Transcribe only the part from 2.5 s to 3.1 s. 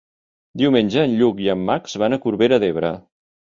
d'Ebre.